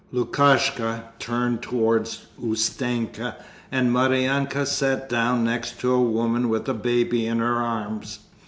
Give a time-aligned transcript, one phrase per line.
[0.11, 3.35] Lukashka turned towards Ustenka,
[3.71, 8.17] and Maryanka sat down next to a woman with a baby in her arms.